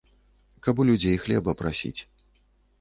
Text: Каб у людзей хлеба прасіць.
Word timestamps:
Каб 0.67 0.81
у 0.85 0.87
людзей 0.91 1.19
хлеба 1.27 1.57
прасіць. 1.63 1.97